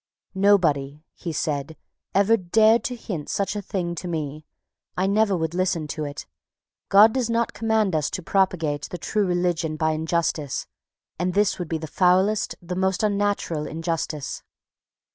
"Nobody," 0.33 1.03
he 1.13 1.31
said, 1.31 1.77
"ever 2.15 2.35
dared 2.35 2.83
to 2.85 2.95
hint 2.95 3.29
such 3.29 3.55
a 3.55 3.61
thing 3.61 3.93
to 3.93 4.07
me. 4.07 4.47
I 4.97 5.05
never 5.05 5.37
would 5.37 5.53
listen 5.53 5.85
to 5.89 6.05
it. 6.05 6.25
God 6.89 7.13
does 7.13 7.29
not 7.29 7.53
command 7.53 7.93
us 7.93 8.09
to 8.17 8.23
propagate 8.23 8.89
the 8.89 8.97
true 8.97 9.27
religion 9.27 9.75
by 9.75 9.91
injustice 9.91 10.65
and 11.19 11.35
this 11.35 11.59
would 11.59 11.67
be 11.69 11.77
the 11.77 11.85
foulest, 11.85 12.55
the 12.63 12.75
most 12.75 13.03
unnatural 13.03 13.67
injustice." 13.67 14.41